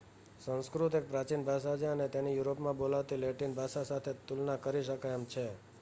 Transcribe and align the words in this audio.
સંસ્કૃત 0.45 0.95
એક 0.95 1.05
પ્રાચીન 1.07 1.43
ભાષા 1.43 1.77
છે 1.77 1.87
અને 1.87 2.07
તેની 2.09 2.37
યુરોપમાં 2.37 2.77
બોલાતી 2.77 3.17
લેટિન 3.17 3.53
ભાષા 3.53 3.83
સાથે 3.83 4.13
તુલના 4.27 4.57
કરી 4.57 4.83
શકાય 4.83 5.15
એમ 5.15 5.25
છે 5.25 5.45